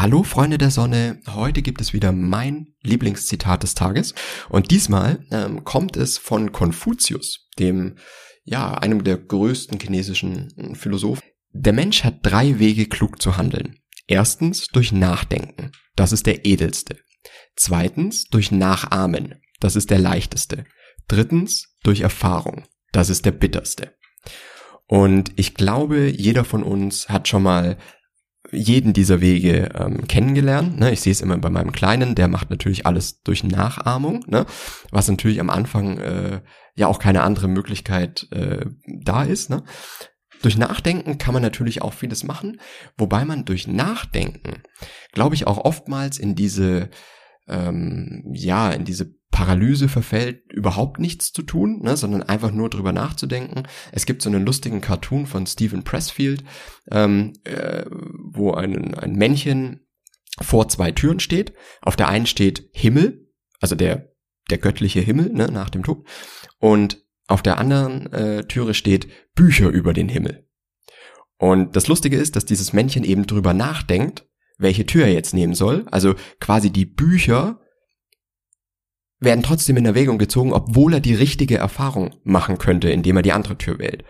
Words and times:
Hallo 0.00 0.22
Freunde 0.22 0.56
der 0.56 0.70
Sonne, 0.70 1.20
heute 1.28 1.60
gibt 1.60 1.82
es 1.82 1.92
wieder 1.92 2.10
mein 2.10 2.68
Lieblingszitat 2.80 3.62
des 3.62 3.74
Tages 3.74 4.14
und 4.48 4.70
diesmal 4.70 5.26
ähm, 5.30 5.62
kommt 5.64 5.98
es 5.98 6.16
von 6.16 6.52
Konfuzius, 6.52 7.50
dem 7.58 7.96
ja 8.42 8.72
einem 8.72 9.04
der 9.04 9.18
größten 9.18 9.78
chinesischen 9.78 10.74
Philosophen. 10.74 11.22
Der 11.52 11.74
Mensch 11.74 12.02
hat 12.02 12.20
drei 12.22 12.58
Wege 12.58 12.86
klug 12.86 13.20
zu 13.20 13.36
handeln. 13.36 13.76
Erstens 14.06 14.68
durch 14.68 14.90
Nachdenken, 14.90 15.70
das 15.96 16.12
ist 16.12 16.24
der 16.24 16.46
edelste. 16.46 16.96
Zweitens 17.54 18.24
durch 18.24 18.50
Nachahmen, 18.50 19.42
das 19.60 19.76
ist 19.76 19.90
der 19.90 19.98
leichteste. 19.98 20.64
Drittens 21.08 21.76
durch 21.82 22.00
Erfahrung, 22.00 22.64
das 22.92 23.10
ist 23.10 23.26
der 23.26 23.32
bitterste. 23.32 23.94
Und 24.86 25.30
ich 25.36 25.54
glaube, 25.54 26.08
jeder 26.08 26.46
von 26.46 26.62
uns 26.62 27.10
hat 27.10 27.28
schon 27.28 27.42
mal 27.42 27.76
jeden 28.52 28.92
dieser 28.92 29.20
Wege 29.20 29.70
ähm, 29.74 30.06
kennengelernt. 30.06 30.78
Ne? 30.78 30.92
Ich 30.92 31.00
sehe 31.00 31.12
es 31.12 31.20
immer 31.20 31.36
bei 31.38 31.50
meinem 31.50 31.72
Kleinen, 31.72 32.14
der 32.14 32.28
macht 32.28 32.50
natürlich 32.50 32.86
alles 32.86 33.22
durch 33.22 33.44
Nachahmung, 33.44 34.24
ne? 34.26 34.46
was 34.90 35.08
natürlich 35.08 35.40
am 35.40 35.50
Anfang 35.50 35.98
äh, 35.98 36.40
ja 36.74 36.86
auch 36.86 36.98
keine 36.98 37.22
andere 37.22 37.48
Möglichkeit 37.48 38.26
äh, 38.32 38.66
da 38.86 39.22
ist. 39.22 39.50
Ne? 39.50 39.62
Durch 40.42 40.56
Nachdenken 40.56 41.18
kann 41.18 41.34
man 41.34 41.42
natürlich 41.42 41.82
auch 41.82 41.92
vieles 41.92 42.24
machen, 42.24 42.60
wobei 42.96 43.24
man 43.24 43.44
durch 43.44 43.66
Nachdenken, 43.68 44.62
glaube 45.12 45.34
ich, 45.34 45.46
auch 45.46 45.58
oftmals 45.58 46.18
in 46.18 46.34
diese 46.34 46.88
ähm, 47.46 48.22
ja 48.32 48.70
in 48.70 48.84
diese 48.84 49.14
Paralyse 49.40 49.88
verfällt, 49.88 50.52
überhaupt 50.52 51.00
nichts 51.00 51.32
zu 51.32 51.40
tun, 51.40 51.80
ne, 51.80 51.96
sondern 51.96 52.22
einfach 52.22 52.52
nur 52.52 52.68
drüber 52.68 52.92
nachzudenken. 52.92 53.62
Es 53.90 54.04
gibt 54.04 54.20
so 54.20 54.28
einen 54.28 54.44
lustigen 54.44 54.82
Cartoon 54.82 55.24
von 55.24 55.46
Stephen 55.46 55.82
Pressfield, 55.82 56.44
ähm, 56.90 57.32
äh, 57.44 57.86
wo 57.88 58.52
ein, 58.52 58.94
ein 58.94 59.14
Männchen 59.14 59.86
vor 60.42 60.68
zwei 60.68 60.92
Türen 60.92 61.20
steht. 61.20 61.54
Auf 61.80 61.96
der 61.96 62.10
einen 62.10 62.26
steht 62.26 62.68
Himmel, 62.74 63.30
also 63.60 63.74
der, 63.74 64.12
der 64.50 64.58
göttliche 64.58 65.00
Himmel 65.00 65.32
ne, 65.32 65.46
nach 65.50 65.70
dem 65.70 65.84
Tod. 65.84 66.06
Und 66.58 67.02
auf 67.26 67.40
der 67.40 67.56
anderen 67.56 68.12
äh, 68.12 68.44
Türe 68.44 68.74
steht 68.74 69.08
Bücher 69.34 69.70
über 69.70 69.94
den 69.94 70.10
Himmel. 70.10 70.46
Und 71.38 71.76
das 71.76 71.88
Lustige 71.88 72.18
ist, 72.18 72.36
dass 72.36 72.44
dieses 72.44 72.74
Männchen 72.74 73.04
eben 73.04 73.26
drüber 73.26 73.54
nachdenkt, 73.54 74.28
welche 74.58 74.84
Tür 74.84 75.06
er 75.06 75.14
jetzt 75.14 75.32
nehmen 75.32 75.54
soll. 75.54 75.86
Also 75.90 76.14
quasi 76.40 76.70
die 76.70 76.84
Bücher 76.84 77.58
werden 79.20 79.42
trotzdem 79.42 79.76
in 79.76 79.86
Erwägung 79.86 80.18
gezogen, 80.18 80.52
obwohl 80.52 80.94
er 80.94 81.00
die 81.00 81.14
richtige 81.14 81.58
Erfahrung 81.58 82.16
machen 82.24 82.58
könnte, 82.58 82.90
indem 82.90 83.16
er 83.16 83.22
die 83.22 83.32
andere 83.32 83.58
Tür 83.58 83.78
wählt. 83.78 84.02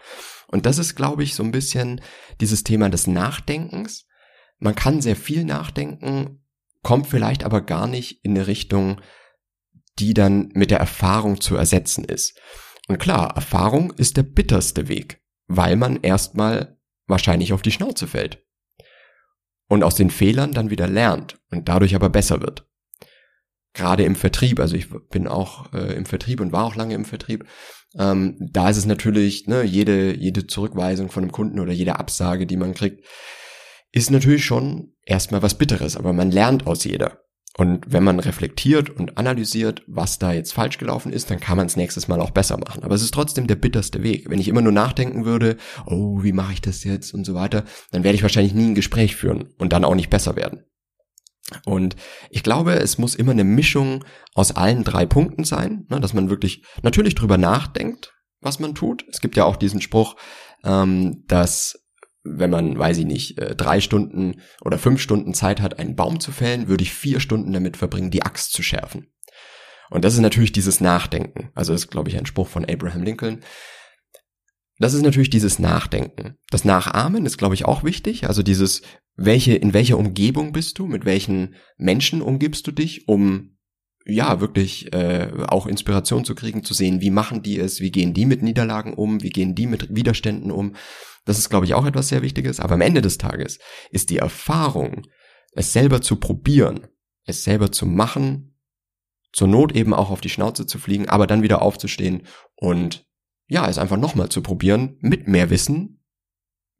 Und 0.47 0.67
das 0.67 0.79
ist, 0.79 0.95
glaube 0.95 1.23
ich, 1.23 1.35
so 1.35 1.43
ein 1.43 1.51
bisschen 1.51 2.01
dieses 2.41 2.65
Thema 2.65 2.89
des 2.89 3.07
Nachdenkens. 3.07 4.07
Man 4.59 4.75
kann 4.75 5.01
sehr 5.01 5.17
viel 5.17 5.45
nachdenken, 5.45 6.45
kommt 6.83 7.09
vielleicht 7.09 7.45
aber 7.45 7.61
gar 7.61 7.87
nicht 7.87 8.25
in 8.25 8.33
eine 8.33 8.47
Richtung, 8.47 9.01
die 9.99 10.15
dann 10.15 10.51
mit 10.55 10.71
der 10.71 10.79
Erfahrung 10.79 11.41
zu 11.41 11.57
ersetzen 11.57 12.05
ist. 12.05 12.39
Und 12.89 12.99
klar, 12.99 13.35
Erfahrung 13.35 13.93
ist 13.93 14.17
der 14.17 14.23
bitterste 14.23 14.89
Weg, 14.89 15.23
weil 15.47 15.77
man 15.77 16.01
erstmal 16.03 16.79
wahrscheinlich 17.07 17.53
auf 17.53 17.63
die 17.63 17.73
Schnauze 17.73 18.07
fällt. 18.07 18.45
Und 19.69 19.85
aus 19.85 19.95
den 19.95 20.11
Fehlern 20.11 20.53
dann 20.53 20.71
wieder 20.71 20.89
lernt 20.89 21.39
und 21.51 21.69
dadurch 21.69 21.95
aber 21.95 22.09
besser 22.09 22.41
wird 22.41 22.70
gerade 23.75 24.05
im 24.05 24.17
Vertrieb, 24.17 24.61
also 24.61 24.77
ich 24.77 24.89
bin 25.11 25.29
auch 25.29 25.73
äh, 25.73 25.95
im 25.95 26.07
Vertrieb 26.07 26.41
und 26.41 26.53
war 26.53 26.65
auch 26.65 26.77
lange 26.77 26.95
im 26.95 27.05
Vertrieb, 27.05 27.45
ähm, 27.99 28.37
da 28.41 28.71
ist 28.71 28.77
es 28.77 28.87
natürlich, 28.87 29.47
ne, 29.47 29.63
jede, 29.63 30.17
jede 30.17 30.47
Zurückweisung 30.47 31.11
von 31.11 31.25
einem 31.25 31.33
Kunden 31.33 31.61
oder 31.61 31.73
jede 31.73 31.99
Absage, 31.99 32.47
die 32.47 32.57
man 32.57 32.75
kriegt, 32.75 33.05
ist 33.93 34.11
natürlich 34.11 34.45
schon 34.45 34.95
erstmal 35.05 35.43
was 35.43 35.59
Bitteres, 35.59 35.97
aber 35.97 36.13
man 36.13 36.31
lernt 36.31 36.67
aus 36.67 36.85
jeder. 36.85 37.19
Und 37.57 37.93
wenn 37.93 38.05
man 38.05 38.21
reflektiert 38.21 38.91
und 38.91 39.19
analysiert, 39.19 39.83
was 39.89 40.21
da 40.21 40.33
jetzt 40.33 40.53
falsch 40.53 40.79
gelaufen 40.79 41.13
ist, 41.13 41.31
dann 41.31 41.41
kann 41.41 41.57
man 41.57 41.67
es 41.67 41.77
nächstes 41.77 42.07
Mal 42.07 42.21
auch 42.21 42.31
besser 42.31 42.57
machen. 42.57 42.85
Aber 42.85 42.95
es 42.95 43.03
ist 43.03 43.13
trotzdem 43.13 43.49
der 43.49 43.57
bitterste 43.57 44.05
Weg. 44.05 44.31
Wenn 44.31 44.39
ich 44.39 44.47
immer 44.47 44.63
nur 44.63 44.73
nachdenken 44.73 45.25
würde, 45.25 45.57
oh, 45.85 46.23
wie 46.23 46.33
mache 46.33 46.53
ich 46.53 46.61
das 46.61 46.85
jetzt 46.85 47.13
und 47.13 47.25
so 47.25 47.35
weiter, 47.35 47.65
dann 47.91 48.05
werde 48.05 48.15
ich 48.15 48.23
wahrscheinlich 48.23 48.55
nie 48.55 48.69
ein 48.69 48.77
Gespräch 48.77 49.17
führen 49.17 49.53
und 49.59 49.73
dann 49.73 49.85
auch 49.85 49.97
nicht 49.97 50.11
besser 50.11 50.37
werden. 50.37 50.63
Und 51.65 51.97
ich 52.31 52.43
glaube, 52.43 52.75
es 52.75 52.99
muss 52.99 53.15
immer 53.15 53.33
eine 53.33 53.45
Mischung 53.45 54.05
aus 54.35 54.55
allen 54.55 54.85
drei 54.85 55.07
Punkten 55.07 55.45
sein, 55.45 55.87
ne, 55.89 56.01
dass 56.01 56.15
man 56.15 56.31
wirklich 56.31 56.65
natürlich 56.83 57.15
drüber 57.15 57.39
nachdenkt, 57.39 58.13
was 58.41 58.61
man 58.61 58.75
tut. 58.75 59.05
Es 59.11 59.21
gibt 59.21 59.37
ja 59.37 59.45
auch 59.45 59.57
diesen 59.57 59.81
Spruch, 59.81 60.17
ähm, 60.65 61.25
dass 61.27 61.77
wenn 62.23 62.51
man, 62.51 62.79
weiß 62.79 62.99
ich 62.99 63.07
nicht, 63.07 63.39
äh, 63.39 63.57
drei 63.57 63.81
Stunden 63.81 64.43
oder 64.63 64.79
fünf 64.79 65.01
Stunden 65.01 65.35
Zeit 65.35 65.61
hat, 65.61 65.79
einen 65.79 65.97
Baum 65.97 66.21
zu 66.21 66.33
fällen, 66.33 66.69
würde 66.69 66.83
ich 66.83 66.93
vier 66.93 67.19
Stunden 67.19 67.53
damit 67.53 67.77
verbringen, 67.77 68.11
die 68.11 68.23
Axt 68.23 68.53
zu 68.53 68.63
schärfen. 68.63 69.07
Und 69.91 70.05
das 70.05 70.15
ist 70.15 70.21
natürlich 70.21 70.53
dieses 70.53 70.81
Nachdenken. 70.81 71.51
Also 71.55 71.73
das 71.73 71.83
ist, 71.83 71.91
glaube 71.91 72.11
ich, 72.11 72.17
ein 72.17 72.27
Spruch 72.27 72.47
von 72.47 72.65
Abraham 72.65 73.03
Lincoln. 73.03 73.41
Das 74.79 74.95
ist 74.95 75.03
natürlich 75.03 75.31
dieses 75.31 75.59
Nachdenken. 75.59 76.39
Das 76.51 76.65
Nachahmen 76.65 77.27
ist, 77.27 77.39
glaube 77.39 77.55
ich, 77.55 77.65
auch 77.65 77.85
wichtig. 77.85 78.29
Also 78.29 78.43
dieses, 78.43 78.83
welche, 79.23 79.55
in 79.55 79.75
welcher 79.75 79.99
Umgebung 79.99 80.53
bist 80.53 80.79
du, 80.79 80.87
mit 80.87 81.05
welchen 81.05 81.55
Menschen 81.77 82.23
umgibst 82.23 82.67
du 82.67 82.73
dich, 82.73 83.07
um 83.07 83.59
ja 84.07 84.41
wirklich 84.41 84.95
äh, 84.95 85.31
auch 85.47 85.67
Inspiration 85.67 86.25
zu 86.25 86.35
kriegen, 86.35 86.65
zu 86.65 86.73
sehen, 86.73 87.03
wie 87.03 87.11
machen 87.11 87.43
die 87.43 87.59
es, 87.59 87.81
wie 87.81 87.91
gehen 87.91 88.15
die 88.15 88.25
mit 88.25 88.43
Niederlagen 88.43 88.95
um, 88.95 89.23
wie 89.23 89.29
gehen 89.29 89.55
die 89.55 89.67
mit 89.67 89.95
Widerständen 89.95 90.51
um. 90.51 90.75
Das 91.27 91.39
ist, 91.39 91.51
glaube 91.51 91.67
ich, 91.67 91.75
auch 91.75 91.85
etwas 91.85 92.09
sehr 92.09 92.23
Wichtiges. 92.23 92.61
Aber 92.61 92.75
am 92.75 92.81
Ende 92.81 93.03
des 93.03 93.19
Tages 93.19 93.59
ist 93.91 94.09
die 94.09 94.17
Erfahrung, 94.17 95.07
es 95.53 95.75
selber 95.75 96.01
zu 96.01 96.17
probieren, 96.17 96.87
es 97.27 97.45
selber 97.45 97.71
zu 97.71 97.85
machen, 97.85 98.59
zur 99.33 99.49
Not 99.49 99.77
eben 99.77 99.93
auch 99.93 100.11
auf 100.11 100.23
die 100.23 100.31
Schnauze 100.31 100.65
zu 100.65 100.79
fliegen, 100.79 101.11
aber 101.11 101.27
dann 101.27 101.43
wieder 101.43 101.61
aufzustehen 101.61 102.23
und 102.57 103.07
ja, 103.49 103.69
es 103.69 103.77
einfach 103.77 103.99
nochmal 103.99 104.31
zu 104.31 104.41
probieren, 104.41 104.97
mit 105.01 105.29
mehr 105.29 105.51
Wissen, 105.51 106.00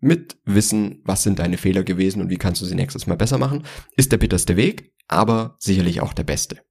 mit 0.01 0.39
Wissen, 0.45 1.03
was 1.05 1.23
sind 1.23 1.39
deine 1.39 1.59
Fehler 1.59 1.85
gewesen 1.85 2.21
und 2.23 2.31
wie 2.31 2.39
kannst 2.39 2.61
du 2.61 2.67
sie 2.67 2.75
nächstes 2.75 3.07
Mal 3.07 3.17
besser 3.17 3.39
machen, 3.39 3.65
ist 3.97 4.13
der 4.13 4.19
bitterste 4.19 4.57
Weg, 4.57 4.93
aber 5.09 5.57
sicherlich 5.59 6.01
auch 6.01 6.13
der 6.13 6.25
beste. 6.25 6.63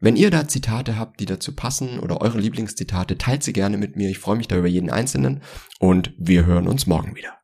Wenn 0.00 0.16
ihr 0.16 0.30
da 0.30 0.48
Zitate 0.48 0.98
habt, 0.98 1.20
die 1.20 1.26
dazu 1.26 1.54
passen 1.54 1.98
oder 1.98 2.20
eure 2.20 2.38
Lieblingszitate, 2.38 3.16
teilt 3.16 3.42
sie 3.42 3.52
gerne 3.52 3.78
mit 3.78 3.96
mir. 3.96 4.10
Ich 4.10 4.18
freue 4.18 4.36
mich 4.36 4.48
da 4.48 4.56
über 4.58 4.66
jeden 4.66 4.90
einzelnen 4.90 5.42
und 5.78 6.12
wir 6.18 6.44
hören 6.44 6.68
uns 6.68 6.86
morgen 6.86 7.16
wieder. 7.16 7.43